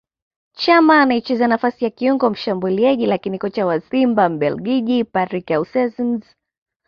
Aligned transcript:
Chama 0.53 1.01
anayecheza 1.01 1.47
nafasi 1.47 1.83
ya 1.83 1.89
kiungo 1.89 2.29
mshambuliaji 2.29 3.05
lakini 3.05 3.39
Kocha 3.39 3.65
wa 3.65 3.79
Simba 3.81 4.29
Mbelgiji 4.29 5.03
Patrick 5.03 5.51
Aussems 5.51 6.35